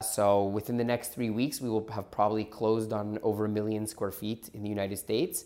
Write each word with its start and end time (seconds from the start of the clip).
So 0.00 0.44
within 0.44 0.76
the 0.76 0.84
next 0.84 1.08
three 1.08 1.30
weeks, 1.30 1.60
we 1.60 1.68
will 1.68 1.84
have 1.90 2.08
probably 2.12 2.44
closed 2.44 2.92
on 2.92 3.18
over 3.24 3.46
a 3.46 3.48
million 3.48 3.84
square 3.84 4.12
feet 4.12 4.48
in 4.54 4.62
the 4.62 4.68
United 4.68 4.96
States, 4.96 5.44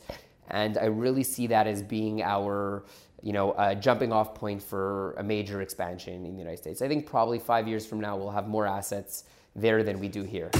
and 0.51 0.77
I 0.77 0.87
really 0.87 1.23
see 1.23 1.47
that 1.47 1.67
as 1.67 1.83
being 1.83 2.23
our 2.23 2.85
you 3.23 3.33
know, 3.33 3.55
jumping 3.81 4.13
off 4.13 4.35
point 4.35 4.63
for 4.63 5.13
a 5.13 5.23
major 5.23 5.63
expansion 5.63 6.27
in 6.27 6.33
the 6.33 6.39
United 6.39 6.59
States. 6.59 6.83
I 6.83 6.89
think 6.89 7.07
probably 7.07 7.39
five 7.39 7.69
years 7.69 7.87
from 7.87 8.01
now, 8.01 8.17
we'll 8.17 8.31
have 8.31 8.49
more 8.49 8.67
assets 8.67 9.25
there 9.55 9.85
than 9.85 10.01
we 10.01 10.09
do 10.09 10.23
here. 10.23 10.51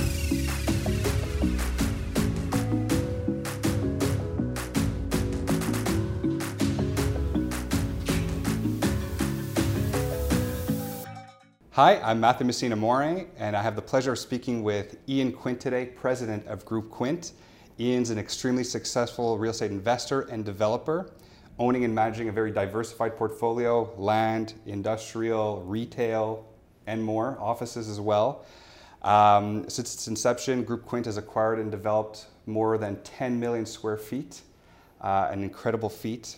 Hi, 11.75 11.99
I'm 12.03 12.21
Matthew 12.21 12.45
Messina 12.45 12.77
More, 12.77 13.03
and 13.39 13.57
I 13.57 13.63
have 13.63 13.77
the 13.77 13.81
pleasure 13.81 14.13
of 14.13 14.19
speaking 14.19 14.63
with 14.63 14.99
Ian 15.09 15.33
Quint 15.33 15.59
today, 15.59 15.87
president 15.87 16.47
of 16.47 16.67
Groupe 16.67 16.91
Quint. 16.91 17.33
Ian's 17.81 18.11
an 18.11 18.19
extremely 18.19 18.63
successful 18.63 19.39
real 19.39 19.53
estate 19.53 19.71
investor 19.71 20.21
and 20.21 20.45
developer, 20.45 21.11
owning 21.59 21.87
and 21.87 21.95
managing 21.95 22.29
a 22.29 22.33
very 22.33 22.51
diversified 22.51 23.17
portfolio 23.17 23.91
land, 23.97 24.53
industrial, 24.67 25.63
retail, 25.63 26.47
and 26.87 27.03
more, 27.03 27.39
offices 27.41 27.89
as 27.89 27.99
well. 27.99 28.45
Um, 29.01 29.67
since 29.67 29.95
its 29.95 30.09
inception, 30.09 30.65
Groupe 30.65 30.85
Quint 30.85 31.07
has 31.07 31.17
acquired 31.17 31.59
and 31.59 31.71
developed 31.71 32.27
more 32.45 32.77
than 32.77 33.03
10 33.03 33.41
million 33.41 33.65
square 33.65 33.97
feet, 33.97 34.43
uh, 35.01 35.31
an 35.31 35.43
incredible 35.43 35.89
feat. 35.89 36.37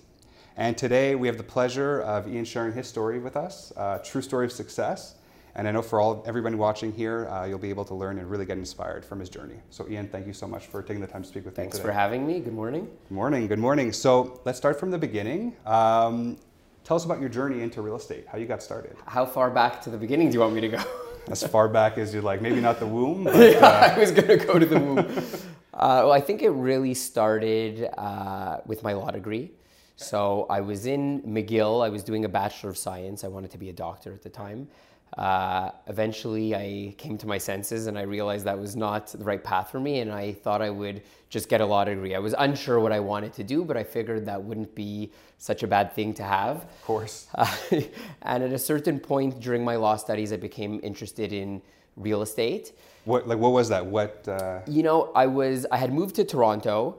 And 0.57 0.79
today 0.79 1.17
we 1.17 1.27
have 1.27 1.39
the 1.39 1.43
pleasure 1.43 2.03
of 2.03 2.29
Ian 2.29 2.45
sharing 2.45 2.73
his 2.73 2.87
story 2.87 3.19
with 3.19 3.37
us, 3.37 3.73
uh, 3.77 3.99
true 3.99 4.23
story 4.23 4.47
of 4.47 4.53
success. 4.53 5.17
And 5.57 5.69
I 5.69 5.71
know 5.71 5.83
for 5.83 6.01
all 6.01 6.25
everybody 6.27 6.57
watching 6.57 6.93
here, 6.93 7.29
uh, 7.29 7.45
you'll 7.45 7.59
be 7.59 7.71
able 7.71 7.85
to 7.85 7.95
learn 7.95 8.19
and 8.19 8.29
really 8.29 8.45
get 8.45 8.59
inspired 8.59 9.05
from 9.05 9.21
his 9.21 9.29
journey. 9.29 9.55
So, 9.71 9.89
Ian, 9.89 10.09
thank 10.09 10.27
you 10.27 10.33
so 10.33 10.49
much 10.49 10.67
for 10.67 10.83
taking 10.83 11.01
the 11.01 11.07
time 11.07 11.23
to 11.23 11.29
speak 11.29 11.45
with 11.45 11.55
Thanks 11.55 11.77
me 11.77 11.83
today. 11.83 11.87
Thanks 11.87 11.97
for 11.97 12.01
having 12.01 12.27
me. 12.27 12.41
Good 12.41 12.55
morning. 12.55 12.87
Good 13.09 13.15
morning. 13.15 13.47
Good 13.47 13.61
morning. 13.61 13.93
So, 13.93 14.41
let's 14.45 14.59
start 14.59 14.81
from 14.81 14.91
the 14.91 14.99
beginning. 14.99 15.55
Um, 15.65 16.39
tell 16.83 16.97
us 16.97 17.05
about 17.05 17.21
your 17.21 17.29
journey 17.29 17.63
into 17.63 17.83
real 17.83 17.97
estate, 17.97 18.27
how 18.27 18.37
you 18.37 18.47
got 18.47 18.63
started. 18.65 18.97
How 19.07 19.25
far 19.25 19.49
back 19.49 19.81
to 19.83 19.91
the 19.91 19.99
beginning 19.99 20.31
do 20.31 20.35
you 20.35 20.41
want 20.41 20.55
me 20.55 20.61
to 20.63 20.69
go? 20.69 20.83
as 21.31 21.47
far 21.47 21.69
back 21.69 21.99
as 21.99 22.13
you 22.13 22.21
like. 22.21 22.43
Maybe 22.43 22.61
not 22.61 22.79
the 22.79 22.87
womb. 22.87 23.25
But, 23.35 23.53
yeah, 23.53 23.59
uh... 23.59 23.93
I 23.95 23.99
was 23.99 24.11
going 24.11 24.29
to 24.29 24.45
go 24.45 24.59
to 24.59 24.67
the 24.67 24.79
womb. 24.79 25.07
Uh, 25.75 26.03
well, 26.05 26.13
I 26.13 26.21
think 26.21 26.41
it 26.43 26.51
really 26.51 26.95
started 26.95 27.89
uh, 27.99 28.61
with 28.65 28.85
my 28.85 28.93
law 28.93 29.11
degree. 29.11 29.51
So 29.97 30.47
I 30.49 30.61
was 30.61 30.87
in 30.87 31.21
McGill. 31.23 31.85
I 31.85 31.89
was 31.89 32.05
doing 32.05 32.25
a 32.25 32.29
Bachelor 32.29 32.71
of 32.71 32.79
Science. 32.79 33.25
I 33.25 33.29
wanted 33.29 33.51
to 33.51 33.59
be 33.59 33.71
a 33.71 33.73
doctor 33.73 34.13
at 34.13 34.23
the 34.23 34.29
time. 34.29 34.69
Uh, 35.17 35.71
eventually, 35.87 36.55
I 36.55 36.95
came 36.99 37.17
to 37.19 37.27
my 37.27 37.39
senses 37.39 37.87
and 37.87 37.97
I 37.97 38.03
realized 38.03 38.45
that 38.47 38.59
was 38.59 38.75
not 38.75 39.09
the 39.09 39.23
right 39.25 39.43
path 39.43 39.71
for 39.71 39.79
me, 39.79 40.01
and 40.01 40.11
I 40.11 40.33
thought 40.33 40.61
I 40.61 40.71
would 40.71 41.03
just 41.31 41.49
get 41.49 41.61
a 41.61 41.67
law 41.67 41.85
degree. 41.85 42.15
I 42.15 42.19
was 42.19 42.35
unsure 42.37 42.81
what 42.81 42.91
I 42.91 42.99
wanted 42.99 43.33
to 43.35 43.45
do, 43.45 43.65
but 43.65 43.77
I 43.77 43.85
figured 43.85 44.27
that 44.27 44.43
wouldn't 44.43 44.75
be 44.75 45.13
such 45.39 45.63
a 45.63 45.69
bad 45.69 45.93
thing 45.93 46.15
to 46.15 46.25
have. 46.25 46.65
Of 46.65 46.83
course. 46.83 47.29
Uh, 47.35 47.57
and 48.23 48.43
at 48.43 48.53
a 48.53 48.59
certain 48.59 48.99
point 48.99 49.39
during 49.41 49.65
my 49.65 49.77
law 49.77 49.97
studies, 49.97 50.33
I 50.33 50.37
became 50.37 50.81
interested 50.83 51.33
in 51.33 51.63
real 51.97 52.23
estate. 52.23 52.73
What 53.05 53.29
like 53.29 53.39
what 53.39 53.53
was 53.53 53.69
that? 53.69 53.87
What? 53.87 54.27
Uh... 54.27 54.61
You 54.67 54.83
know, 54.83 55.13
I 55.15 55.27
was 55.27 55.67
I 55.71 55.77
had 55.77 55.93
moved 55.93 56.17
to 56.17 56.25
Toronto, 56.25 56.97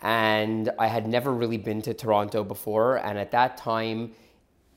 and 0.00 0.70
I 0.80 0.88
had 0.88 1.06
never 1.06 1.32
really 1.32 1.58
been 1.58 1.80
to 1.82 1.94
Toronto 1.94 2.42
before, 2.42 2.96
and 2.96 3.18
at 3.18 3.30
that 3.30 3.56
time 3.56 4.12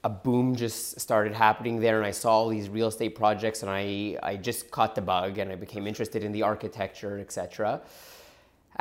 a 0.05 0.09
boom 0.09 0.55
just 0.55 0.99
started 0.99 1.33
happening 1.33 1.79
there 1.79 1.97
and 1.97 2.05
I 2.05 2.11
saw 2.11 2.29
all 2.29 2.49
these 2.49 2.69
real 2.69 2.89
estate 2.89 3.15
projects 3.15 3.63
and 3.63 3.71
I, 3.71 4.15
I 4.21 4.35
just 4.35 4.69
caught 4.69 4.93
the 4.93 5.01
bug 5.01 5.39
and 5.39 5.51
I 5.51 5.55
became 5.55 5.87
interested 5.87 6.23
in 6.23 6.31
the 6.31 6.43
architecture, 6.43 7.17
etc. 7.17 7.81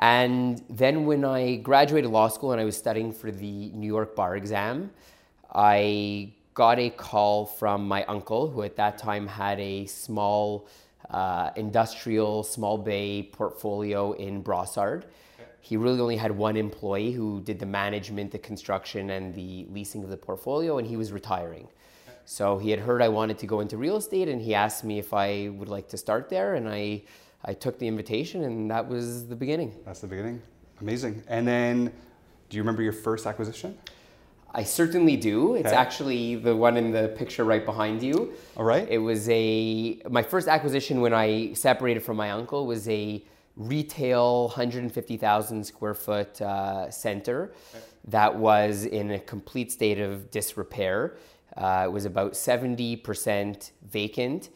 And 0.00 0.62
then 0.68 1.06
when 1.06 1.24
I 1.24 1.56
graduated 1.56 2.10
law 2.10 2.28
school 2.28 2.52
and 2.52 2.60
I 2.60 2.64
was 2.64 2.76
studying 2.76 3.10
for 3.10 3.30
the 3.30 3.70
New 3.70 3.86
York 3.86 4.14
bar 4.14 4.36
exam, 4.36 4.90
I 5.50 6.34
got 6.52 6.78
a 6.78 6.90
call 6.90 7.46
from 7.46 7.88
my 7.88 8.04
uncle 8.04 8.50
who 8.50 8.62
at 8.62 8.76
that 8.76 8.98
time 8.98 9.26
had 9.26 9.58
a 9.58 9.86
small 9.86 10.68
uh, 11.08 11.50
industrial 11.56 12.42
small 12.42 12.76
bay 12.76 13.22
portfolio 13.22 14.12
in 14.12 14.44
Brossard 14.44 15.04
he 15.64 15.78
really 15.78 15.98
only 15.98 16.16
had 16.18 16.30
one 16.30 16.58
employee 16.58 17.10
who 17.10 17.40
did 17.40 17.58
the 17.58 17.64
management, 17.64 18.30
the 18.30 18.38
construction, 18.38 19.08
and 19.08 19.34
the 19.34 19.66
leasing 19.70 20.04
of 20.04 20.10
the 20.10 20.16
portfolio, 20.16 20.76
and 20.76 20.86
he 20.86 20.98
was 20.98 21.10
retiring. 21.10 21.66
So 22.26 22.58
he 22.58 22.68
had 22.70 22.80
heard 22.80 23.00
I 23.00 23.08
wanted 23.08 23.38
to 23.38 23.46
go 23.46 23.60
into 23.60 23.78
real 23.78 23.96
estate, 23.96 24.28
and 24.28 24.42
he 24.42 24.54
asked 24.54 24.84
me 24.84 24.98
if 24.98 25.14
I 25.14 25.48
would 25.48 25.70
like 25.70 25.88
to 25.88 25.96
start 25.96 26.28
there, 26.28 26.56
and 26.56 26.68
I, 26.68 27.04
I 27.46 27.54
took 27.54 27.78
the 27.78 27.88
invitation, 27.88 28.44
and 28.44 28.70
that 28.70 28.86
was 28.86 29.26
the 29.26 29.36
beginning. 29.36 29.72
That's 29.86 30.00
the 30.00 30.06
beginning. 30.06 30.42
Amazing. 30.82 31.22
And 31.28 31.48
then, 31.48 31.90
do 32.50 32.58
you 32.58 32.62
remember 32.62 32.82
your 32.82 32.92
first 32.92 33.26
acquisition? 33.26 33.78
I 34.52 34.64
certainly 34.64 35.16
do. 35.16 35.54
It's 35.54 35.68
okay. 35.68 35.76
actually 35.76 36.34
the 36.34 36.54
one 36.54 36.76
in 36.76 36.90
the 36.90 37.08
picture 37.16 37.42
right 37.42 37.64
behind 37.64 38.02
you. 38.02 38.34
All 38.54 38.64
right. 38.64 38.86
It 38.88 38.98
was 38.98 39.26
a 39.30 39.98
my 40.10 40.22
first 40.22 40.46
acquisition 40.46 41.00
when 41.00 41.14
I 41.14 41.54
separated 41.54 42.00
from 42.00 42.18
my 42.18 42.32
uncle 42.32 42.66
was 42.66 42.86
a 42.86 43.24
retail 43.56 44.48
150,000 44.48 45.64
square 45.64 45.94
foot 45.94 46.40
uh, 46.40 46.90
center 46.90 47.52
that 48.06 48.34
was 48.36 48.84
in 48.84 49.12
a 49.12 49.18
complete 49.18 49.72
state 49.72 49.98
of 49.98 50.30
disrepair. 50.30 51.16
Uh, 51.56 51.84
it 51.86 51.92
was 51.92 52.04
about 52.04 52.32
70% 52.32 53.70
vacant, 53.88 54.50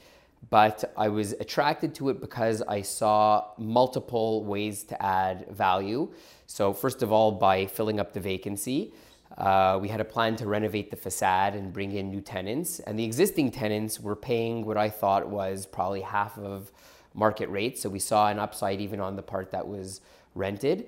but 0.50 0.92
I 0.97 1.08
was 1.08 1.32
attracted 1.32 1.94
to 1.97 2.10
it 2.10 2.20
because 2.20 2.60
I 2.62 2.82
saw 2.82 3.44
multiple 3.56 4.44
ways 4.44 4.82
to 4.84 5.00
add 5.03 5.47
value. 5.50 6.12
So, 6.47 6.72
first 6.72 7.03
of 7.03 7.12
all, 7.12 7.32
by 7.32 7.66
filling 7.66 8.00
up 8.00 8.12
the 8.12 8.20
vacancy. 8.20 8.92
Uh, 9.37 9.78
we 9.81 9.88
had 9.88 10.00
a 10.00 10.04
plan 10.04 10.34
to 10.34 10.47
renovate 10.47 10.91
the 10.91 10.97
facade 10.97 11.54
and 11.54 11.72
bring 11.72 11.92
in 11.92 12.10
new 12.10 12.20
tenants, 12.20 12.81
and 12.81 12.98
the 12.98 13.04
existing 13.04 13.53
tenants 13.53 14.00
were 14.00 14.16
paying 14.16 14.64
what 14.64 14.76
I 14.76 14.88
thought 14.88 15.28
was 15.28 15.64
probably 15.64 16.00
half 16.00 16.37
of 16.38 16.72
market 17.19 17.49
rate. 17.51 17.79
So 17.79 17.89
we 17.89 17.99
saw 17.99 18.29
an 18.29 18.39
upside 18.39 18.81
even 18.81 19.01
on 19.01 19.17
the 19.17 19.23
part 19.23 19.51
that 19.51 19.67
was 19.67 20.01
rented. 20.34 20.87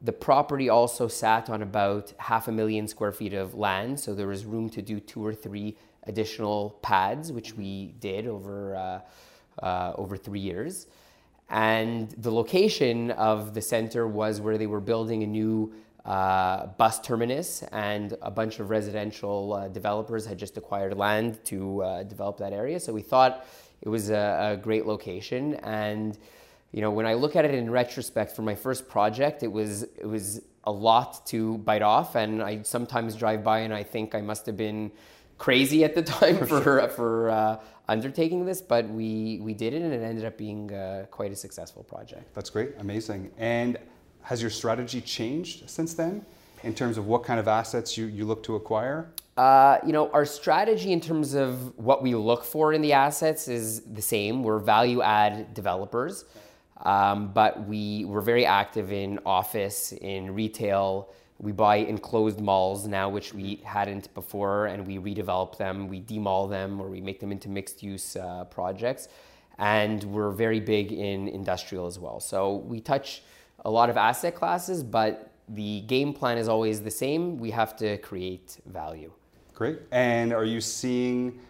The 0.00 0.12
property 0.12 0.68
also 0.68 1.06
sat 1.06 1.48
on 1.48 1.62
about 1.62 2.12
half 2.18 2.48
a 2.48 2.52
million 2.52 2.88
square 2.88 3.12
feet 3.12 3.34
of 3.34 3.54
land, 3.54 4.00
so 4.00 4.14
there 4.14 4.26
was 4.26 4.44
room 4.44 4.68
to 4.70 4.82
do 4.82 4.98
two 4.98 5.24
or 5.24 5.32
three 5.32 5.76
additional 6.04 6.78
pads, 6.82 7.30
which 7.30 7.54
we 7.56 7.94
did 8.00 8.26
over 8.26 8.74
uh, 8.74 9.00
uh, 9.64 9.92
over 9.96 10.16
three 10.16 10.40
years. 10.40 10.88
And 11.48 12.10
the 12.18 12.32
location 12.32 13.10
of 13.12 13.54
the 13.54 13.60
center 13.60 14.08
was 14.08 14.40
where 14.40 14.58
they 14.58 14.66
were 14.66 14.80
building 14.80 15.22
a 15.22 15.26
new 15.26 15.72
uh, 16.04 16.66
bus 16.66 17.00
terminus, 17.00 17.62
and 17.70 18.16
a 18.22 18.30
bunch 18.30 18.58
of 18.58 18.70
residential 18.70 19.52
uh, 19.52 19.68
developers 19.68 20.26
had 20.26 20.38
just 20.38 20.56
acquired 20.56 20.96
land 20.96 21.38
to 21.44 21.82
uh, 21.82 22.02
develop 22.02 22.38
that 22.38 22.52
area. 22.52 22.80
So 22.80 22.92
we 22.92 23.02
thought 23.02 23.46
it 23.80 23.88
was 23.88 24.10
a, 24.10 24.52
a 24.52 24.56
great 24.56 24.86
location, 24.86 25.54
and 25.62 26.18
you 26.72 26.80
know 26.80 26.90
when 26.90 27.06
I 27.06 27.14
look 27.14 27.36
at 27.36 27.44
it 27.44 27.54
in 27.54 27.70
retrospect, 27.70 28.34
for 28.34 28.42
my 28.42 28.54
first 28.54 28.88
project, 28.88 29.42
it 29.42 29.52
was 29.52 29.84
it 29.84 30.06
was 30.06 30.42
a 30.64 30.72
lot 30.72 31.24
to 31.26 31.58
bite 31.58 31.82
off, 31.82 32.16
and 32.16 32.42
I 32.42 32.62
sometimes 32.62 33.14
drive 33.14 33.44
by 33.44 33.60
and 33.60 33.72
I 33.72 33.84
think 33.84 34.14
I 34.14 34.22
must 34.22 34.46
have 34.46 34.56
been 34.56 34.90
crazy 35.38 35.84
at 35.84 35.94
the 35.94 36.02
time 36.18 36.38
for 36.38 36.60
for, 36.60 36.88
for 36.88 37.30
uh, 37.30 37.60
undertaking 37.88 38.44
this, 38.44 38.60
but 38.60 38.88
we 38.88 39.38
we 39.40 39.54
did 39.54 39.72
it, 39.72 39.82
and 39.82 39.92
it 39.92 40.02
ended 40.02 40.24
up 40.24 40.36
being 40.36 40.72
uh, 40.72 41.06
quite 41.12 41.30
a 41.30 41.36
successful 41.36 41.84
project. 41.84 42.34
That's 42.34 42.50
great, 42.50 42.72
amazing. 42.78 43.30
And 43.38 43.78
has 44.22 44.40
your 44.40 44.50
strategy 44.50 45.00
changed 45.00 45.68
since 45.68 45.94
then 45.94 46.24
in 46.62 46.74
terms 46.74 46.96
of 46.96 47.06
what 47.06 47.24
kind 47.24 47.40
of 47.40 47.48
assets 47.48 47.96
you, 47.96 48.06
you 48.06 48.24
look 48.24 48.42
to 48.44 48.54
acquire? 48.56 49.10
Uh, 49.36 49.78
you 49.84 49.92
know, 49.92 50.10
our 50.10 50.24
strategy 50.24 50.92
in 50.92 51.00
terms 51.00 51.34
of 51.34 51.76
what 51.78 52.02
we 52.02 52.14
look 52.14 52.44
for 52.44 52.72
in 52.72 52.82
the 52.82 52.92
assets 52.92 53.48
is 53.48 53.80
the 53.80 54.02
same. 54.02 54.42
We're 54.42 54.58
value 54.58 55.00
add 55.00 55.54
developers, 55.54 56.26
um, 56.84 57.32
but 57.32 57.66
we, 57.66 58.04
we're 58.04 58.20
very 58.20 58.44
active 58.44 58.92
in 58.92 59.18
office, 59.24 59.92
in 59.92 60.34
retail. 60.34 61.12
We 61.38 61.50
buy 61.50 61.76
enclosed 61.76 62.40
malls 62.40 62.86
now, 62.86 63.08
which 63.08 63.32
we 63.32 63.60
hadn't 63.64 64.12
before, 64.14 64.66
and 64.66 64.86
we 64.86 64.98
redevelop 64.98 65.56
them, 65.56 65.88
we 65.88 66.00
demall 66.00 66.48
them, 66.48 66.80
or 66.80 66.88
we 66.88 67.00
make 67.00 67.18
them 67.18 67.32
into 67.32 67.48
mixed 67.48 67.82
use 67.82 68.16
uh, 68.16 68.44
projects. 68.44 69.08
And 69.58 70.04
we're 70.04 70.30
very 70.30 70.60
big 70.60 70.92
in 70.92 71.28
industrial 71.28 71.86
as 71.86 71.98
well. 71.98 72.20
So 72.20 72.56
we 72.56 72.80
touch 72.80 73.22
a 73.64 73.70
lot 73.70 73.90
of 73.90 73.96
asset 73.96 74.34
classes, 74.34 74.82
but 74.82 75.32
the 75.48 75.80
game 75.82 76.12
plan 76.12 76.38
is 76.38 76.48
always 76.48 76.82
the 76.82 76.90
same. 76.90 77.38
We 77.38 77.50
have 77.50 77.76
to 77.76 77.98
create 77.98 78.58
value. 78.66 79.12
Great. 79.54 79.80
And 79.90 80.32
are 80.32 80.44
you 80.44 80.60
seeing 80.60 81.40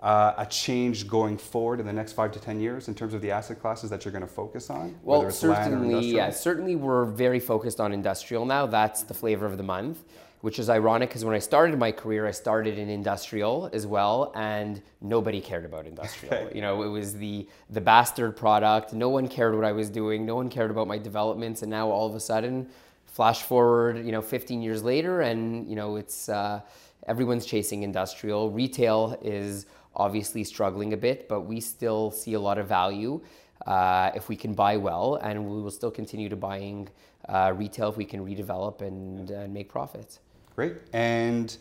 uh, 0.00 0.34
a 0.36 0.46
change 0.46 1.08
going 1.08 1.38
forward 1.38 1.80
in 1.80 1.86
the 1.86 1.92
next 1.92 2.12
five 2.12 2.32
to 2.32 2.40
ten 2.40 2.60
years 2.60 2.88
in 2.88 2.94
terms 2.94 3.14
of 3.14 3.22
the 3.22 3.30
asset 3.30 3.60
classes 3.60 3.88
that 3.90 4.04
you're 4.04 4.12
going 4.12 4.22
to 4.22 4.28
focus 4.28 4.68
on? 4.68 4.94
Well, 5.02 5.30
certainly, 5.30 6.06
yeah, 6.06 6.30
certainly 6.30 6.76
we're 6.76 7.04
very 7.04 7.40
focused 7.40 7.80
on 7.80 7.92
industrial 7.92 8.44
now. 8.44 8.66
That's 8.66 9.02
the 9.02 9.14
flavor 9.14 9.46
of 9.46 9.56
the 9.56 9.62
month, 9.62 10.04
which 10.46 10.60
is 10.60 10.70
ironic 10.70 11.08
because 11.08 11.24
when 11.24 11.34
I 11.34 11.40
started 11.40 11.76
my 11.76 11.90
career, 11.90 12.24
I 12.24 12.30
started 12.30 12.78
in 12.78 12.88
industrial 12.88 13.68
as 13.72 13.84
well, 13.84 14.30
and 14.36 14.80
nobody 15.00 15.40
cared 15.40 15.64
about 15.64 15.88
industrial. 15.88 16.48
You 16.54 16.60
know, 16.60 16.84
it 16.84 16.88
was 16.98 17.14
the 17.14 17.48
the 17.70 17.80
bastard 17.80 18.36
product. 18.36 18.92
No 18.92 19.08
one 19.08 19.26
cared 19.26 19.56
what 19.56 19.64
I 19.64 19.72
was 19.72 19.90
doing. 19.90 20.24
No 20.24 20.36
one 20.36 20.48
cared 20.48 20.70
about 20.70 20.86
my 20.86 20.98
developments, 20.98 21.62
and 21.62 21.70
now 21.78 21.90
all 21.90 22.06
of 22.06 22.14
a 22.14 22.20
sudden, 22.20 22.68
flash 23.06 23.42
forward, 23.42 24.06
you 24.06 24.12
know, 24.12 24.22
15 24.22 24.62
years 24.62 24.84
later, 24.84 25.22
and 25.22 25.68
you 25.68 25.74
know, 25.74 25.96
it's 25.96 26.28
uh, 26.28 26.60
everyone's 27.08 27.44
chasing 27.44 27.82
industrial. 27.82 28.52
Retail 28.52 29.18
is 29.22 29.66
obviously 29.96 30.44
struggling 30.44 30.92
a 30.92 30.96
bit, 30.96 31.28
but 31.28 31.40
we 31.40 31.60
still 31.60 32.12
see 32.12 32.34
a 32.34 32.40
lot 32.48 32.56
of 32.56 32.68
value 32.68 33.20
uh, 33.66 34.12
if 34.14 34.28
we 34.28 34.36
can 34.36 34.54
buy 34.54 34.76
well, 34.76 35.16
and 35.16 35.44
we 35.44 35.60
will 35.60 35.72
still 35.72 35.90
continue 35.90 36.28
to 36.28 36.36
buying 36.36 36.88
uh, 37.28 37.52
retail 37.56 37.88
if 37.88 37.96
we 37.96 38.04
can 38.04 38.24
redevelop 38.24 38.80
and, 38.80 39.30
and 39.30 39.52
make 39.52 39.68
profits. 39.68 40.20
Great. 40.56 40.76
And 40.94 41.54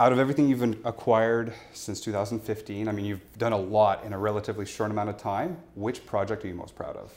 out 0.00 0.12
of 0.12 0.18
everything 0.18 0.48
you've 0.48 0.84
acquired 0.84 1.52
since 1.72 2.00
2015, 2.00 2.88
I 2.88 2.92
mean, 2.92 3.04
you've 3.04 3.38
done 3.38 3.52
a 3.52 3.58
lot 3.58 4.02
in 4.04 4.12
a 4.12 4.18
relatively 4.18 4.66
short 4.66 4.90
amount 4.90 5.10
of 5.10 5.16
time. 5.16 5.56
Which 5.76 6.04
project 6.04 6.44
are 6.44 6.48
you 6.48 6.54
most 6.54 6.74
proud 6.74 6.96
of? 6.96 7.12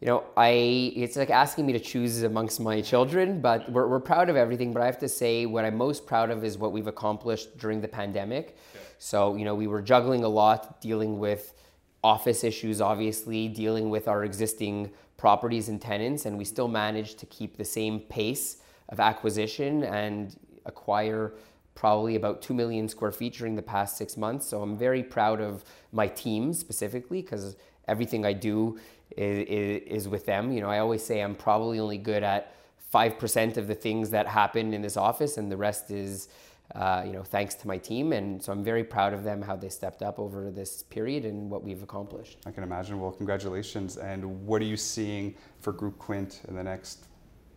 You 0.00 0.08
know, 0.08 0.24
I 0.36 0.48
it's 0.96 1.16
like 1.16 1.30
asking 1.30 1.64
me 1.64 1.74
to 1.74 1.78
choose 1.78 2.24
amongst 2.24 2.58
my 2.58 2.80
children, 2.80 3.40
but 3.40 3.70
we're, 3.70 3.86
we're 3.86 4.00
proud 4.00 4.28
of 4.28 4.34
everything. 4.34 4.72
But 4.72 4.82
I 4.82 4.86
have 4.86 4.98
to 4.98 5.08
say, 5.08 5.46
what 5.46 5.64
I'm 5.64 5.76
most 5.76 6.06
proud 6.06 6.30
of 6.30 6.42
is 6.42 6.58
what 6.58 6.72
we've 6.72 6.88
accomplished 6.88 7.56
during 7.56 7.80
the 7.80 7.88
pandemic. 7.88 8.56
So, 8.98 9.36
you 9.36 9.44
know, 9.44 9.54
we 9.54 9.68
were 9.68 9.80
juggling 9.80 10.24
a 10.24 10.28
lot, 10.28 10.80
dealing 10.80 11.20
with 11.20 11.54
office 12.02 12.42
issues, 12.42 12.80
obviously, 12.80 13.46
dealing 13.46 13.90
with 13.90 14.08
our 14.08 14.24
existing 14.24 14.90
properties 15.16 15.68
and 15.68 15.80
tenants, 15.80 16.26
and 16.26 16.36
we 16.36 16.44
still 16.44 16.68
managed 16.68 17.18
to 17.18 17.26
keep 17.26 17.56
the 17.56 17.64
same 17.64 18.00
pace 18.00 18.59
of 18.90 19.00
acquisition 19.00 19.84
and 19.84 20.36
acquire 20.66 21.34
probably 21.74 22.16
about 22.16 22.42
2 22.42 22.52
million 22.52 22.88
square 22.88 23.12
feet 23.12 23.34
during 23.34 23.54
the 23.54 23.62
past 23.62 23.96
six 23.96 24.16
months. 24.16 24.46
So 24.46 24.60
I'm 24.62 24.76
very 24.76 25.02
proud 25.02 25.40
of 25.40 25.64
my 25.92 26.06
team 26.06 26.52
specifically 26.52 27.22
because 27.22 27.56
everything 27.88 28.26
I 28.26 28.32
do 28.32 28.78
is, 29.16 29.38
is, 29.48 29.82
is, 29.86 30.08
with 30.08 30.26
them. 30.26 30.52
You 30.52 30.60
know, 30.60 30.68
I 30.68 30.78
always 30.78 31.02
say 31.02 31.20
I'm 31.20 31.34
probably 31.34 31.78
only 31.78 31.98
good 31.98 32.22
at 32.22 32.54
5% 32.92 33.56
of 33.56 33.66
the 33.66 33.74
things 33.74 34.10
that 34.10 34.26
happen 34.26 34.74
in 34.74 34.82
this 34.82 34.96
office, 34.96 35.36
and 35.36 35.50
the 35.50 35.56
rest 35.56 35.90
is 35.90 36.28
uh, 36.74 37.02
you 37.04 37.12
know, 37.12 37.22
thanks 37.22 37.54
to 37.56 37.66
my 37.66 37.76
team. 37.76 38.12
And 38.12 38.42
so 38.42 38.52
I'm 38.52 38.62
very 38.62 38.84
proud 38.84 39.12
of 39.12 39.24
them, 39.24 39.42
how 39.42 39.56
they 39.56 39.68
stepped 39.68 40.02
up 40.02 40.18
over 40.18 40.50
this 40.50 40.82
period 40.84 41.24
and 41.24 41.50
what 41.50 41.62
we've 41.64 41.82
accomplished. 41.82 42.38
I 42.46 42.50
can 42.50 42.62
imagine. 42.62 43.00
Well, 43.00 43.10
congratulations. 43.10 43.96
And 43.96 44.46
what 44.46 44.62
are 44.62 44.66
you 44.66 44.76
seeing 44.76 45.34
for 45.60 45.72
Groupe 45.72 45.98
Quint 45.98 46.42
in 46.48 46.54
the 46.54 46.62
next 46.62 47.06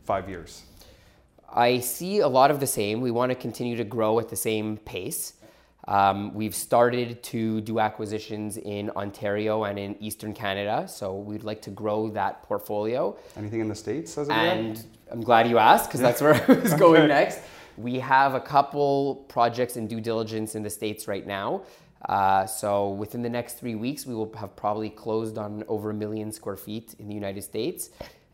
five 0.03 0.27
years? 0.27 0.63
I 1.51 1.79
see 1.79 2.19
a 2.19 2.27
lot 2.27 2.51
of 2.51 2.59
the 2.59 2.67
same. 2.67 3.01
We 3.01 3.11
want 3.11 3.29
to 3.31 3.35
continue 3.35 3.75
to 3.77 3.83
grow 3.83 4.19
at 4.19 4.29
the 4.29 4.35
same 4.35 4.77
pace. 4.77 5.33
Um, 5.87 6.33
we've 6.33 6.55
started 6.55 7.21
to 7.23 7.59
do 7.61 7.79
acquisitions 7.79 8.57
in 8.57 8.89
Ontario 8.91 9.65
and 9.65 9.77
in 9.77 10.01
Eastern 10.01 10.33
Canada, 10.33 10.87
so 10.87 11.13
we'd 11.15 11.43
like 11.43 11.61
to 11.63 11.71
grow 11.71 12.09
that 12.11 12.43
portfolio. 12.43 13.17
Anything 13.35 13.59
in 13.59 13.67
the 13.67 13.75
States 13.75 14.17
as 14.17 14.29
And 14.29 14.77
yet? 14.77 14.85
I'm 15.11 15.21
glad 15.21 15.49
you 15.49 15.57
asked 15.57 15.89
because 15.89 15.99
that's 15.99 16.21
where 16.21 16.35
I 16.35 16.53
was 16.53 16.73
going 16.85 17.07
next. 17.09 17.41
We 17.77 17.99
have 17.99 18.33
a 18.33 18.39
couple 18.39 19.25
projects 19.27 19.75
in 19.75 19.87
due 19.87 19.99
diligence 19.99 20.55
in 20.55 20.63
the 20.63 20.69
States 20.69 21.07
right 21.07 21.27
now. 21.27 21.63
Uh, 22.07 22.45
so 22.45 22.91
within 22.91 23.21
the 23.21 23.29
next 23.29 23.59
three 23.59 23.75
weeks, 23.75 24.05
we 24.05 24.13
will 24.13 24.31
have 24.35 24.55
probably 24.55 24.89
closed 24.89 25.37
on 25.37 25.63
over 25.67 25.89
a 25.89 25.93
million 25.93 26.31
square 26.31 26.57
feet 26.57 26.95
in 26.99 27.07
the 27.07 27.13
United 27.15 27.41
States. 27.41 27.89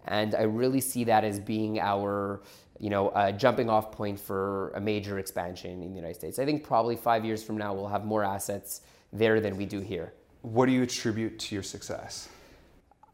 And 0.06 0.34
I 0.36 0.44
really 0.44 0.82
see 0.82 1.04
that 1.06 1.24
as 1.24 1.40
being 1.40 1.80
our, 1.80 2.42
you 2.80 2.90
know, 2.90 3.12
a 3.16 3.32
jumping 3.34 3.70
off 3.70 3.92
point 3.92 4.20
for 4.20 4.70
a 4.70 4.80
major 4.80 5.20
expansion 5.20 5.84
in 5.84 5.90
the 5.92 5.96
United 5.96 6.16
States. 6.16 6.40
I 6.40 6.46
think 6.46 6.64
probably 6.64 6.96
five 6.96 7.26
years 7.26 7.44
from 7.44 7.58
now, 7.58 7.74
we'll 7.74 7.88
have 7.88 8.06
more 8.06 8.24
assets 8.24 8.82
there 9.12 9.42
than 9.42 9.58
we 9.58 9.66
do 9.66 9.80
here. 9.80 10.14
What 10.42 10.68
do 10.68 10.72
you 10.72 10.84
attribute 10.84 11.38
to 11.40 11.56
your 11.56 11.64
success? 11.64 12.30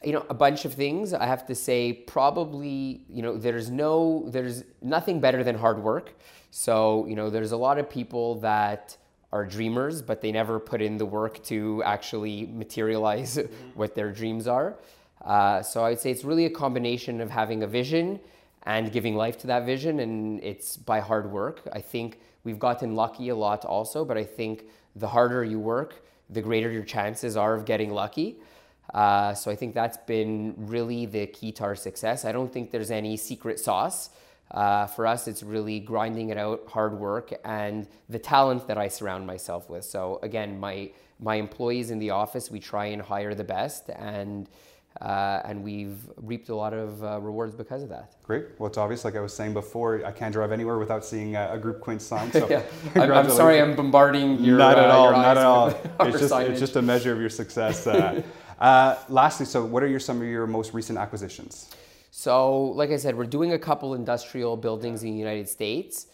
you 0.06 0.12
know 0.14 0.26
a 0.30 0.34
bunch 0.34 0.66
of 0.66 0.74
things 0.74 1.14
i 1.14 1.26
have 1.26 1.46
to 1.46 1.56
say 1.56 1.92
probably 1.92 3.02
you 3.10 3.22
know 3.22 3.38
there's 3.38 3.70
no 3.70 4.26
there's 4.28 4.64
nothing 4.82 5.20
better 5.20 5.44
than 5.44 5.58
hard 5.58 5.82
work 5.82 6.14
so 6.52 7.06
you 7.08 7.16
know 7.16 7.30
there's 7.30 7.52
a 7.52 7.58
lot 7.58 7.78
of 7.80 7.90
people 7.90 8.36
that 8.36 8.96
are 9.34 9.46
dreamers 9.46 10.02
but 10.02 10.22
they 10.22 10.32
never 10.32 10.60
put 10.60 10.82
in 10.82 10.98
the 10.98 11.06
work 11.06 11.44
to 11.44 11.82
actually 11.84 12.46
materialize 12.54 13.40
what 13.74 13.96
their 13.96 14.12
dreams 14.12 14.48
are 14.48 14.78
uh, 15.26 15.62
so 15.62 15.84
i'd 15.86 16.00
say 16.00 16.12
it's 16.12 16.24
really 16.24 16.46
a 16.46 16.50
combination 16.50 17.20
of 17.20 17.32
having 17.32 17.64
a 17.64 17.68
vision 17.68 18.20
and 18.66 18.92
giving 18.92 19.16
life 19.16 19.38
to 19.38 19.48
that 19.48 19.66
vision 19.66 20.00
and 20.00 20.44
it's 20.44 20.78
by 20.78 21.00
hard 21.00 21.32
work 21.32 21.62
i 21.74 21.80
think 21.80 22.20
we've 22.44 22.60
gotten 22.60 22.96
lucky 22.96 23.30
a 23.30 23.36
lot 23.36 23.66
also 23.66 24.04
but 24.06 24.18
i 24.18 24.24
think 24.24 24.66
the 24.96 25.08
harder 25.08 25.44
you 25.44 25.60
work 25.60 26.06
the 26.30 26.42
greater 26.42 26.72
your 26.72 26.84
chances 26.84 27.38
are 27.38 27.54
of 27.54 27.66
getting 27.66 27.92
lucky 27.92 28.38
uh, 28.94 29.34
so 29.34 29.52
I 29.52 29.56
think 29.56 29.74
that's 29.74 29.98
been 29.98 30.54
really 30.58 31.06
the 31.06 31.28
key 31.28 31.52
to 31.54 31.64
our 31.64 31.76
success. 31.76 32.24
I 32.24 32.32
don't 32.32 32.52
think 32.52 32.72
there's 32.72 32.92
any 32.92 33.18
secret 33.18 33.60
sauce. 33.60 34.10
Uh, 34.52 34.86
for 34.86 35.08
us, 35.08 35.28
it's 35.28 35.42
really 35.42 35.80
grinding 35.80 36.30
it 36.30 36.38
out, 36.38 36.64
hard 36.68 36.94
work, 36.98 37.34
and 37.44 37.88
the 38.10 38.20
talent 38.20 38.68
that 38.68 38.78
I 38.78 38.88
surround 38.88 39.26
myself 39.26 39.70
with. 39.70 39.84
So 39.84 40.20
again, 40.22 40.60
my 40.60 40.92
my 41.20 41.36
employees 41.36 41.92
in 41.92 42.00
the 42.00 42.10
office, 42.10 42.52
we 42.52 42.60
try 42.60 42.88
and 42.88 43.02
hire 43.02 43.34
the 43.34 43.44
best, 43.44 43.90
and 43.90 44.50
uh, 45.02 45.42
and 45.44 45.62
we've 45.64 45.98
reaped 46.16 46.50
a 46.50 46.56
lot 46.56 46.74
of 46.74 47.04
uh, 47.04 47.20
rewards 47.20 47.54
because 47.54 47.84
of 47.84 47.90
that. 47.90 48.16
Great. 48.24 48.46
Well, 48.58 48.68
it's 48.68 48.78
obvious, 48.78 49.04
like 49.04 49.16
I 49.16 49.20
was 49.20 49.34
saying 49.34 49.54
before, 49.54 50.06
I 50.06 50.12
can't 50.12 50.32
drive 50.32 50.52
anywhere 50.52 50.78
without 50.78 51.04
seeing 51.04 51.36
a, 51.36 51.52
a 51.54 51.58
Groupe 51.58 51.82
Quint 51.82 52.02
sign. 52.02 52.32
So 52.32 52.48
yeah. 52.50 52.64
I'm, 52.96 53.12
I'm, 53.12 53.30
sorry, 53.30 53.60
I'm 53.60 53.76
bombarding 53.76 54.40
your. 54.40 54.58
Not 54.58 54.78
at 54.78 54.90
uh, 54.90 54.98
all. 54.98 55.12
Not 55.12 55.38
at 55.38 55.46
all. 55.46 55.74
It's 56.08 56.20
just, 56.20 56.34
it's 56.34 56.60
just 56.60 56.76
a 56.76 56.82
measure 56.82 57.12
of 57.12 57.20
your 57.20 57.30
success. 57.30 57.88
Uh, 57.88 58.22
uh, 58.60 58.96
lastly, 59.10 59.46
so 59.46 59.66
what 59.66 59.84
are 59.84 59.88
your, 59.88 60.00
some 60.00 60.22
of 60.22 60.28
your 60.28 60.48
most 60.48 60.74
recent 60.74 60.98
acquisitions? 60.98 61.70
So, 62.12 62.62
like 62.62 62.92
I 62.92 62.98
said, 62.98 63.18
we're 63.18 63.26
doing 63.26 63.52
a 63.52 63.60
couple 63.60 63.96
industrial 63.96 64.56
buildings 64.56 65.04
in 65.04 65.12
the 65.12 65.18
United 65.18 65.50
States. 65.50 66.08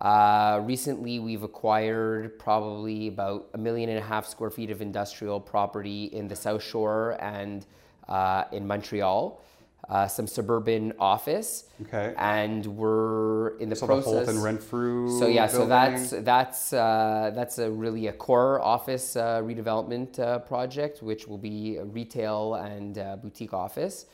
Uh, 0.00 0.60
recently, 0.62 1.18
we've 1.18 1.42
acquired 1.42 2.38
probably 2.38 3.08
about 3.08 3.48
a 3.54 3.58
million 3.58 3.88
and 3.88 3.98
a 3.98 4.02
half 4.02 4.26
square 4.26 4.50
feet 4.50 4.70
of 4.70 4.80
industrial 4.80 5.40
property 5.40 6.04
in 6.04 6.28
the 6.28 6.36
South 6.36 6.62
Shore 6.62 7.16
and 7.20 7.66
uh, 8.08 8.44
in 8.52 8.66
Montreal 8.66 9.40
uh, 9.88 10.06
some 10.06 10.26
suburban 10.26 10.92
office. 10.98 11.64
Okay. 11.82 12.14
And 12.18 12.64
we're 12.66 13.56
in 13.58 13.68
the 13.68 13.76
so 13.76 13.86
process. 13.86 14.04
So 14.04 14.10
the 14.10 14.16
Holt 14.18 14.28
and 14.28 14.42
Renfrew. 14.42 15.18
So 15.18 15.26
yeah, 15.26 15.46
building. 15.46 15.60
so 15.60 15.68
that's 15.68 16.10
that's 16.24 16.72
uh, 16.72 17.32
that's 17.34 17.58
a 17.58 17.70
really 17.70 18.08
a 18.08 18.12
core 18.12 18.60
office 18.60 19.16
uh, 19.16 19.40
redevelopment 19.42 20.18
uh, 20.18 20.40
project, 20.40 21.02
which 21.02 21.26
will 21.26 21.38
be 21.38 21.76
a 21.76 21.84
retail 21.84 22.54
and 22.54 22.98
uh, 22.98 23.16
boutique 23.16 23.54
office. 23.54 24.06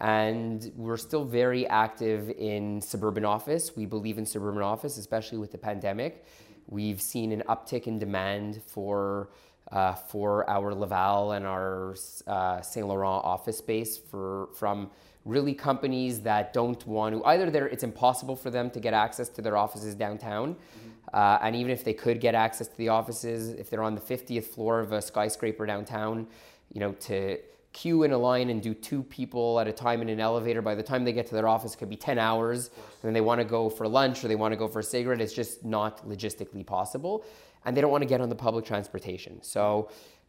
And 0.00 0.72
we're 0.76 0.96
still 0.96 1.24
very 1.24 1.66
active 1.68 2.28
in 2.30 2.80
suburban 2.80 3.24
office. 3.24 3.76
We 3.76 3.86
believe 3.86 4.18
in 4.18 4.26
suburban 4.26 4.60
office, 4.60 4.98
especially 4.98 5.38
with 5.38 5.52
the 5.52 5.58
pandemic. 5.58 6.26
We've 6.66 7.00
seen 7.00 7.30
an 7.30 7.44
uptick 7.48 7.86
in 7.86 7.98
demand 7.98 8.60
for 8.66 9.28
uh, 9.72 9.94
for 9.94 10.48
our 10.48 10.74
Laval 10.74 11.32
and 11.32 11.46
our 11.46 11.94
uh, 12.26 12.60
Saint 12.60 12.86
Laurent 12.86 13.24
office 13.24 13.58
space 13.58 13.98
for 13.98 14.48
from 14.56 14.90
really 15.24 15.54
companies 15.54 16.20
that 16.20 16.52
don't 16.52 16.86
want 16.86 17.14
to 17.14 17.24
either 17.24 17.66
it's 17.66 17.82
impossible 17.82 18.36
for 18.36 18.50
them 18.50 18.70
to 18.70 18.78
get 18.78 18.92
access 18.92 19.28
to 19.30 19.40
their 19.40 19.56
offices 19.56 19.94
downtown 19.94 20.54
mm-hmm. 20.54 20.90
uh, 21.14 21.38
and 21.40 21.56
even 21.56 21.70
if 21.70 21.82
they 21.82 21.94
could 21.94 22.20
get 22.20 22.34
access 22.34 22.68
to 22.68 22.76
the 22.76 22.88
offices 22.88 23.54
if 23.54 23.70
they're 23.70 23.82
on 23.82 23.94
the 23.94 24.00
50th 24.00 24.44
floor 24.44 24.80
of 24.80 24.92
a 24.92 25.00
skyscraper 25.00 25.64
downtown 25.64 26.26
you 26.74 26.80
know 26.80 26.92
to 26.92 27.38
queue 27.74 28.04
in 28.04 28.12
a 28.12 28.18
line 28.18 28.48
and 28.48 28.62
do 28.62 28.72
two 28.72 29.02
people 29.02 29.60
at 29.60 29.66
a 29.66 29.72
time 29.72 30.00
in 30.00 30.08
an 30.08 30.20
elevator 30.20 30.62
by 30.62 30.74
the 30.74 30.82
time 30.82 31.04
they 31.04 31.12
get 31.12 31.26
to 31.26 31.34
their 31.34 31.48
office 31.48 31.74
it 31.74 31.76
could 31.76 31.90
be 31.90 31.96
10 31.96 32.18
hours. 32.18 32.68
And 32.68 33.02
then 33.02 33.12
they 33.12 33.20
want 33.20 33.40
to 33.40 33.44
go 33.44 33.68
for 33.68 33.86
lunch 33.86 34.24
or 34.24 34.28
they 34.28 34.36
want 34.36 34.52
to 34.52 34.56
go 34.56 34.68
for 34.68 34.78
a 34.78 34.82
cigarette. 34.82 35.20
It's 35.20 35.34
just 35.34 35.64
not 35.64 36.08
logistically 36.08 36.64
possible 36.64 37.24
and 37.64 37.76
they 37.76 37.80
don't 37.80 37.90
want 37.90 38.02
to 38.02 38.08
get 38.08 38.20
on 38.20 38.28
the 38.28 38.34
public 38.34 38.64
transportation 38.64 39.42
so 39.42 39.88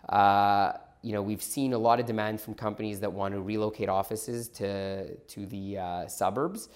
uh, 0.10 0.74
you 1.06 1.14
know, 1.14 1.22
we've 1.22 1.44
seen 1.44 1.74
a 1.74 1.78
lot 1.78 2.00
of 2.00 2.08
demand 2.08 2.42
from 2.42 2.56
companies 2.56 3.00
that 3.00 3.14
want 3.14 3.36
to 3.36 3.40
relocate 3.40 3.90
offices 3.90 4.50
to, 4.50 5.16
to 5.16 5.46
the 5.46 5.78
uh, 5.78 6.08
suburbs. 6.08 6.68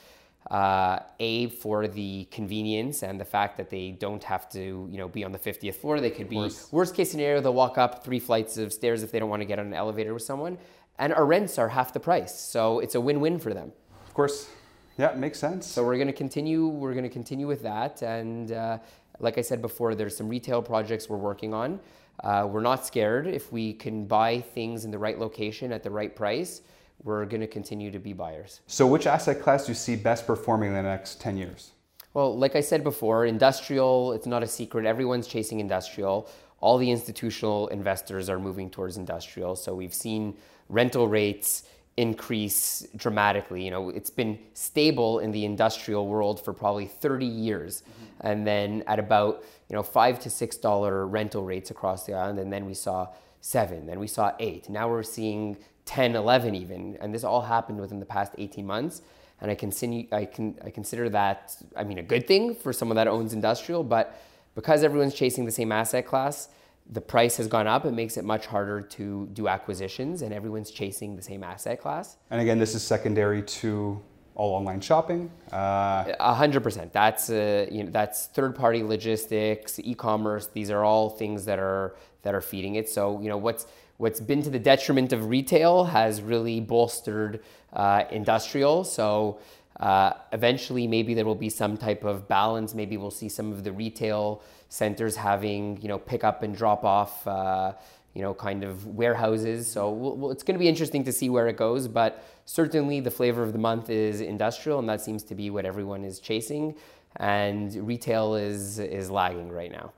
Uh, 0.52 1.00
a 1.20 1.48
for 1.50 1.88
the 1.88 2.26
convenience 2.32 3.04
and 3.04 3.20
the 3.20 3.26
fact 3.26 3.58
that 3.58 3.70
they 3.70 3.92
don't 3.92 4.24
have 4.24 4.50
to, 4.50 4.88
you 4.90 4.98
know, 4.98 5.08
be 5.08 5.24
on 5.24 5.32
the 5.32 5.38
50th 5.38 5.76
floor. 5.76 6.00
They 6.00 6.12
could 6.12 6.30
be 6.30 6.50
worst 6.72 6.96
case 6.96 7.12
scenario. 7.12 7.42
They'll 7.42 7.54
walk 7.54 7.78
up 7.78 8.04
three 8.06 8.20
flights 8.20 8.58
of 8.58 8.72
stairs 8.72 9.04
if 9.04 9.12
they 9.12 9.20
don't 9.20 9.30
want 9.30 9.42
to 9.42 9.46
get 9.46 9.60
on 9.60 9.68
an 9.68 9.74
elevator 9.74 10.14
with 10.14 10.24
someone, 10.24 10.58
and 10.98 11.14
our 11.14 11.26
rents 11.26 11.58
are 11.58 11.68
half 11.68 11.92
the 11.92 12.00
price. 12.00 12.40
So 12.40 12.80
it's 12.80 12.96
a 12.96 13.02
win-win 13.02 13.38
for 13.38 13.54
them. 13.54 13.74
Of 14.08 14.14
course, 14.14 14.50
yeah, 14.98 15.12
it 15.12 15.18
makes 15.18 15.40
sense. 15.40 15.68
So 15.68 15.84
we're 15.84 15.98
going 15.98 16.08
to 16.08 16.14
continue. 16.14 16.68
We're 16.68 16.94
going 16.94 17.04
to 17.04 17.10
continue 17.10 17.46
with 17.46 17.62
that, 17.64 18.02
and 18.02 18.52
uh, 18.52 18.78
like 19.20 19.38
I 19.38 19.42
said 19.42 19.62
before, 19.62 19.96
there's 19.96 20.16
some 20.16 20.30
retail 20.30 20.62
projects 20.62 21.10
we're 21.10 21.18
working 21.18 21.54
on. 21.54 21.80
Uh, 22.24 22.48
we're 22.50 22.62
not 22.62 22.86
scared. 22.86 23.28
If 23.28 23.52
we 23.52 23.74
can 23.74 24.06
buy 24.06 24.42
things 24.42 24.86
in 24.86 24.92
the 24.92 24.98
right 24.98 25.18
location 25.18 25.72
at 25.72 25.84
the 25.84 25.90
right 25.90 26.16
price, 26.16 26.62
we're 27.04 27.26
going 27.26 27.42
to 27.42 27.48
continue 27.48 27.92
to 27.92 28.00
be 28.00 28.14
buyers. 28.14 28.62
So, 28.68 28.86
which 28.86 29.08
asset 29.08 29.42
class 29.42 29.66
do 29.66 29.72
you 29.72 29.76
see 29.76 29.96
best 29.96 30.28
performing 30.28 30.70
in 30.70 30.76
the 30.76 30.84
next 30.84 31.22
10 31.22 31.38
years? 31.38 31.72
Well, 32.14 32.38
like 32.38 32.56
I 32.56 32.62
said 32.62 32.84
before, 32.84 33.26
industrial, 33.26 34.14
it's 34.14 34.28
not 34.28 34.44
a 34.44 34.48
secret. 34.48 34.86
Everyone's 34.86 35.28
chasing 35.28 35.60
industrial. 35.60 36.30
All 36.60 36.78
the 36.78 36.92
institutional 36.92 37.68
investors 37.70 38.30
are 38.30 38.40
moving 38.40 38.70
towards 38.70 38.98
industrial. 38.98 39.56
So, 39.56 39.74
we've 39.74 39.94
seen 39.94 40.36
rental 40.68 41.08
rates 41.08 41.64
increase 42.00 42.88
dramatically. 42.96 43.64
You 43.64 43.72
know, 43.72 43.90
it's 43.90 44.10
been 44.10 44.40
stable 44.54 45.20
in 45.20 45.32
the 45.32 45.44
industrial 45.44 46.08
world 46.08 46.44
for 46.44 46.54
probably 46.54 46.86
30 46.86 47.26
years. 47.26 47.82
Mm-hmm. 47.82 48.28
And 48.28 48.48
then 48.48 48.84
at 48.88 49.00
about, 49.00 49.44
you 49.68 49.76
know, 49.76 49.84
five 49.84 50.18
to 50.22 50.30
six 50.30 50.56
dollar 50.56 51.06
rental 51.06 51.44
rates 51.44 51.72
across 51.72 52.06
the 52.06 52.14
island. 52.14 52.40
And 52.40 52.54
then 52.54 52.66
we 52.66 52.74
saw 52.74 53.10
seven, 53.42 53.86
then 53.86 54.00
we 54.00 54.08
saw 54.08 54.32
eight. 54.40 54.70
Now 54.70 54.90
we're 54.90 55.04
seeing 55.04 55.58
10, 55.86 56.16
11 56.16 56.56
even, 56.56 56.98
and 57.02 57.14
this 57.14 57.24
all 57.24 57.42
happened 57.42 57.80
within 57.82 58.00
the 58.00 58.06
past 58.06 58.34
18 58.38 58.66
months. 58.66 59.02
And 59.42 59.52
I, 59.52 59.56
continue, 59.56 60.08
I, 60.12 60.26
can, 60.26 60.58
I 60.64 60.70
consider 60.70 61.10
that, 61.10 61.56
I 61.76 61.84
mean, 61.84 61.98
a 61.98 62.04
good 62.04 62.28
thing 62.28 62.56
for 62.56 62.72
someone 62.72 62.96
that 62.98 63.08
owns 63.08 63.34
industrial, 63.34 63.84
but 63.84 64.22
because 64.56 64.84
everyone's 64.84 65.16
chasing 65.16 65.46
the 65.46 65.52
same 65.52 65.72
asset 65.72 66.06
class, 66.06 66.50
the 66.92 67.02
price 67.02 67.38
has 67.38 67.48
gone 67.48 67.68
up. 67.68 67.86
It 67.86 67.94
makes 67.94 68.18
it 68.18 68.26
much 68.26 68.46
harder 68.48 68.82
to 68.82 69.28
do 69.34 69.48
acquisitions, 69.48 70.22
and 70.22 70.34
everyone's 70.34 70.72
chasing 70.72 71.16
the 71.16 71.22
same 71.22 71.44
asset 71.44 71.80
class. 71.80 72.18
And 72.32 72.42
again, 72.42 72.58
this 72.60 72.74
is 72.74 72.84
secondary 72.84 73.44
to 73.44 74.02
all 74.36 74.56
online 74.56 74.82
shopping. 74.82 75.30
Uh, 75.52 76.14
a 76.20 76.34
hundred 76.34 76.64
percent. 76.64 76.92
That's 76.94 77.30
uh, 77.30 77.68
you 77.70 77.84
know 77.84 77.92
that's 77.92 78.28
third 78.28 78.56
party 78.56 78.82
logistics, 78.82 79.80
e-commerce. 79.80 80.48
These 80.48 80.72
are 80.72 80.84
all 80.84 81.10
things 81.10 81.46
that 81.46 81.60
are 81.60 81.96
that 82.24 82.34
are 82.34 82.42
feeding 82.42 82.76
it. 82.76 82.90
So 82.90 83.22
you 83.22 83.30
know 83.30 83.38
what's 83.38 83.68
what's 83.98 84.22
been 84.22 84.42
to 84.44 84.50
the 84.50 84.60
detriment 84.60 85.14
of 85.14 85.30
retail 85.30 85.84
has 85.84 86.22
really 86.22 86.62
bolstered 86.62 87.42
uh, 87.74 88.06
industrial. 88.12 88.84
So 88.84 89.40
uh, 89.80 90.14
eventually, 90.32 90.88
maybe 90.88 91.14
there 91.14 91.26
will 91.26 91.36
be 91.36 91.50
some 91.50 91.78
type 91.78 92.04
of 92.04 92.28
balance. 92.28 92.74
Maybe 92.74 92.98
we'll 92.98 93.12
see 93.12 93.30
some 93.30 93.52
of 93.52 93.64
the 93.64 93.72
retail 93.72 94.42
centers 94.70 95.16
having 95.16 95.82
you 95.82 95.88
know 95.88 95.98
pick 95.98 96.24
up 96.24 96.44
and 96.44 96.56
drop 96.56 96.84
off. 96.84 97.28
Uh, 97.28 97.74
you 98.16 98.24
know, 98.24 98.34
kind 98.34 98.64
of 98.64 98.88
warehouses. 98.88 99.72
So 99.72 99.92
we'll, 99.92 100.32
it's 100.32 100.42
going 100.42 100.56
to 100.56 100.60
be 100.60 100.68
interesting 100.68 101.04
to 101.04 101.12
see 101.12 101.30
where 101.30 101.48
it 101.48 101.58
goes. 101.58 101.88
But 101.88 102.24
certainly, 102.46 103.00
the 103.00 103.12
flavor 103.12 103.44
of 103.44 103.54
the 103.54 103.60
month 103.60 103.92
is 103.92 104.20
industrial, 104.20 104.80
and 104.80 104.90
that 104.90 105.00
seems 105.00 105.22
to 105.26 105.36
be 105.36 105.52
what 105.52 105.64
everyone 105.64 106.04
is 106.04 106.20
chasing. 106.20 106.76
And 107.18 107.74
retail 107.88 108.34
is 108.34 108.80
is 108.80 109.12
lagging 109.12 109.52
right 109.52 109.72
now. 109.72 109.94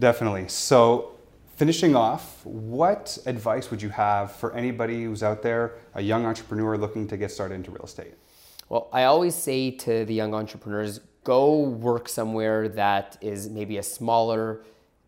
Definitely. 0.00 0.48
So 0.48 1.16
Finishing 1.56 1.96
off, 1.96 2.44
what 2.44 3.16
advice 3.24 3.70
would 3.70 3.80
you 3.80 3.88
have 3.88 4.30
for 4.30 4.52
anybody 4.52 5.04
who's 5.04 5.22
out 5.22 5.42
there, 5.42 5.76
a 5.94 6.02
young 6.02 6.26
entrepreneur 6.26 6.76
looking 6.76 7.08
to 7.08 7.16
get 7.16 7.30
started 7.30 7.54
into 7.54 7.70
real 7.70 7.84
estate? 7.84 8.12
Well, 8.68 8.90
I 8.92 9.04
always 9.04 9.34
say 9.34 9.70
to 9.70 10.04
the 10.04 10.12
young 10.12 10.34
entrepreneurs 10.34 11.00
go 11.26 11.58
work 11.58 12.08
somewhere 12.08 12.68
that 12.68 13.18
is 13.20 13.50
maybe 13.50 13.78
a 13.78 13.82
smaller 13.82 14.62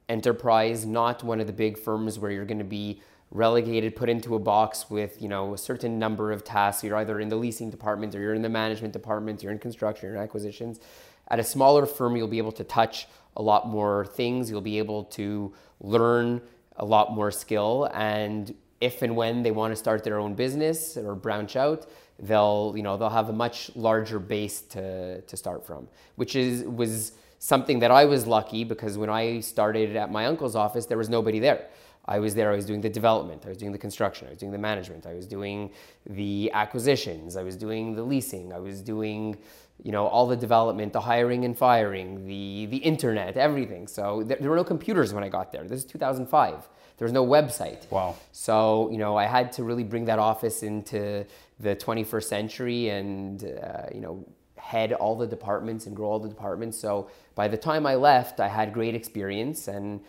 enterprise, 0.09 0.85
not 0.85 1.23
one 1.23 1.41
of 1.41 1.47
the 1.47 1.53
big 1.53 1.79
firms 1.79 2.19
where 2.19 2.33
you're 2.33 2.45
going 2.45 2.59
to 2.59 2.65
be 2.65 3.01
relegated, 3.31 3.95
put 3.95 4.09
into 4.09 4.35
a 4.35 4.39
box 4.39 4.91
with 4.91 5.23
you 5.23 5.29
know 5.29 5.55
a 5.55 5.59
certain 5.59 5.97
number 5.97 6.33
of 6.33 6.43
tasks. 6.43 6.83
You're 6.83 6.97
either 6.97 7.21
in 7.21 7.29
the 7.29 7.37
leasing 7.37 7.71
department 7.71 8.17
or 8.17 8.21
you're 8.21 8.35
in 8.35 8.43
the 8.43 8.49
management 8.49 8.93
department. 8.93 9.45
You're 9.45 9.53
in 9.53 9.61
construction, 9.61 10.09
you're 10.09 10.17
in 10.17 10.23
acquisitions. 10.23 10.81
At 11.29 11.39
a 11.39 11.45
smaller 11.45 11.87
firm, 11.87 12.17
you'll 12.17 12.27
be 12.27 12.39
able 12.39 12.53
to 12.53 12.65
touch 12.65 13.07
a 13.37 13.43
lot 13.43 13.69
more 13.69 14.07
things. 14.07 14.51
You'll 14.51 14.61
be 14.61 14.79
able 14.79 15.05
to 15.05 15.55
learn 15.79 16.41
a 16.77 16.85
lot 16.85 17.13
more 17.13 17.31
skill, 17.31 17.89
and 17.95 18.53
if 18.81 19.03
and 19.03 19.17
when 19.17 19.43
they 19.43 19.51
want 19.51 19.73
to 19.73 19.77
start 19.77 20.05
their 20.05 20.19
own 20.19 20.35
business 20.35 20.97
or 20.97 21.15
branch 21.15 21.57
out, 21.57 21.87
they'll 22.19 22.73
you 22.77 22.83
know 22.83 22.97
they'll 22.97 23.09
have 23.09 23.29
a 23.29 23.33
much 23.33 23.71
larger 23.75 24.19
base 24.19 24.61
to 24.63 25.21
to 25.23 25.37
start 25.37 25.67
from, 25.67 25.89
which 26.17 26.37
is 26.37 26.65
was 26.65 27.13
something 27.39 27.79
that 27.79 27.91
I 27.91 28.05
was 28.05 28.27
lucky 28.27 28.65
because 28.65 28.99
when 28.99 29.11
I 29.11 29.41
started 29.41 29.97
at 29.97 30.11
my 30.11 30.27
uncle's 30.27 30.57
office, 30.57 30.87
there 30.87 30.99
was 30.99 31.09
nobody 31.09 31.39
there. 31.39 31.67
I 32.09 32.19
was 32.21 32.35
there, 32.35 32.51
I 32.51 32.57
was 32.57 32.65
doing 32.65 32.81
the 32.81 32.89
development, 32.89 33.43
I 33.45 33.51
was 33.51 33.59
doing 33.59 33.71
the 33.71 33.79
construction, 33.79 34.29
I 34.29 34.31
was 34.31 34.39
doing 34.39 34.51
the 34.51 34.59
management, 34.59 35.05
I 35.05 35.13
was 35.13 35.27
doing 35.27 35.71
the 36.07 36.51
acquisitions, 36.55 37.37
I 37.37 37.43
was 37.43 37.55
doing 37.55 37.95
the 37.95 38.03
leasing, 38.03 38.51
I 38.51 38.59
was 38.59 38.81
doing 38.81 39.37
you 39.83 39.93
know 39.93 40.07
all 40.07 40.27
the 40.27 40.37
development 40.37 40.93
the 40.93 41.01
hiring 41.01 41.45
and 41.45 41.57
firing 41.57 42.27
the 42.27 42.67
the 42.67 42.79
internet 42.79 43.37
everything. 43.37 43.87
So 43.87 44.23
there, 44.23 44.39
there 44.41 44.51
were 44.51 44.57
no 44.57 44.65
computers 44.65 45.13
when 45.13 45.25
i 45.25 45.29
got 45.29 45.53
there. 45.53 45.65
This 45.65 45.81
is 45.81 45.85
2005 45.85 46.69
there 46.99 47.07
was 47.07 47.13
no 47.13 47.25
website. 47.25 47.89
Wow. 47.91 48.17
So 48.33 48.91
you 48.91 48.99
know 48.99 49.17
i 49.17 49.25
had 49.25 49.53
to 49.53 49.63
really 49.65 49.85
bring 49.85 50.05
that 50.07 50.19
office 50.19 50.63
into 50.63 51.25
the 51.61 51.75
21st 51.77 52.25
century 52.25 52.89
and 52.91 53.45
uh, 53.45 53.87
you 53.95 54.01
know 54.01 54.25
head 54.57 54.93
all 54.93 55.17
the 55.17 55.27
departments 55.27 55.87
and 55.87 55.97
grow 55.97 56.09
all 56.09 56.19
the 56.19 56.29
departments. 56.29 56.79
So 56.79 57.11
by 57.35 57.49
the 57.49 57.57
time 57.57 57.87
i 57.87 57.95
left 57.95 58.41
i 58.41 58.49
had 58.49 58.73
great 58.73 58.95
experience 58.95 59.69
and 59.69 60.01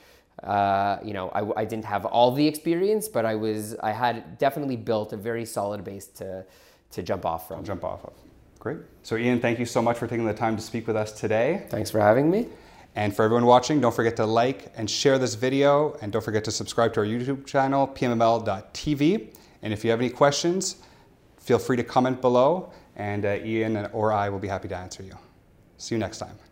uh, 0.43 0.99
you 1.03 1.13
know, 1.13 1.29
I, 1.29 1.61
I, 1.61 1.65
didn't 1.65 1.85
have 1.85 2.05
all 2.05 2.31
the 2.31 2.47
experience, 2.47 3.09
but 3.09 3.25
I 3.25 3.35
was, 3.35 3.75
I 3.83 3.91
had 3.91 4.37
definitely 4.37 4.77
built 4.77 5.11
a 5.11 5.17
very 5.17 5.43
solid 5.43 5.83
base 5.83 6.07
to, 6.07 6.45
to 6.91 7.03
jump 7.03 7.25
off 7.25 7.49
from. 7.49 7.65
Jump 7.65 7.83
off 7.83 8.05
of. 8.05 8.13
Great. 8.59 8.79
So, 9.03 9.15
Ian, 9.15 9.39
thank 9.39 9.57
you 9.57 9.65
so 9.65 9.81
much 9.81 9.97
for 9.97 10.05
taking 10.05 10.25
the 10.25 10.33
time 10.33 10.55
to 10.57 10.61
speak 10.61 10.85
with 10.85 10.95
us 10.95 11.13
today. 11.13 11.65
Thanks 11.69 11.89
for 11.89 11.99
having 11.99 12.29
me. 12.29 12.47
And 12.95 13.15
for 13.15 13.23
everyone 13.23 13.45
watching, 13.45 13.79
don't 13.79 13.95
forget 13.95 14.17
to 14.17 14.25
like 14.25 14.73
and 14.75 14.89
share 14.89 15.17
this 15.17 15.35
video. 15.35 15.97
And 16.01 16.11
don't 16.11 16.23
forget 16.23 16.43
to 16.45 16.51
subscribe 16.51 16.93
to 16.95 16.99
our 16.99 17.05
YouTube 17.05 17.45
channel, 17.45 17.87
pmml.tv. 17.87 19.33
And 19.61 19.73
if 19.73 19.83
you 19.83 19.91
have 19.91 20.01
any 20.01 20.09
questions, 20.09 20.77
feel 21.37 21.59
free 21.59 21.77
to 21.77 21.83
comment 21.83 22.21
below, 22.21 22.71
and 22.95 23.25
uh, 23.25 23.37
Ian 23.43 23.87
or 23.93 24.11
I 24.13 24.29
will 24.29 24.39
be 24.39 24.47
happy 24.47 24.67
to 24.67 24.77
answer 24.77 25.03
you. 25.03 25.17
See 25.77 25.95
you 25.95 25.99
next 25.99 26.19
time. 26.19 26.48